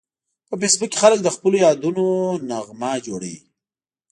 په 0.47 0.55
فېسبوک 0.61 0.89
کې 0.91 0.97
خلک 1.03 1.19
د 1.23 1.27
خپلو 1.35 1.55
یادونو 1.65 2.05
نغمه 2.49 2.91
جوړوي 3.05 3.37